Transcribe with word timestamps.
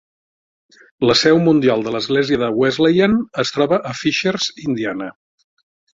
La 1.09 1.15
seu 1.19 1.41
mundial 1.47 1.85
de 1.87 1.93
l'Església 1.95 2.41
de 2.45 2.49
Wesleyan 2.61 3.15
es 3.45 3.53
troba 3.59 3.83
a 3.91 3.95
Fishers, 4.03 4.49
Indiana. 4.69 5.11